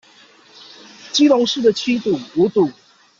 [1.13, 2.71] 基隆市的七堵、五堵